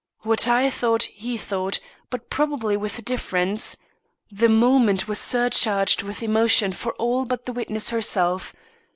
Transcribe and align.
What 0.23 0.47
I 0.47 0.71
thought, 0.71 1.03
he 1.03 1.37
thought 1.37 1.79
but 2.09 2.31
possibly 2.31 2.75
with 2.75 2.97
a 2.97 3.03
difference. 3.03 3.77
The 4.31 4.49
moment 4.49 5.07
was 5.07 5.19
surcharged 5.19 6.01
with 6.01 6.23
emotion 6.23 6.73
for 6.73 6.93
all 6.93 7.23
but 7.23 7.45
the 7.45 7.53
witness 7.53 7.91
herself. 7.91 8.51